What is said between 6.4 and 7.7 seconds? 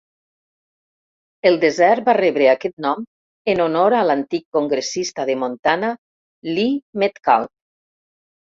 Lee Metcalf.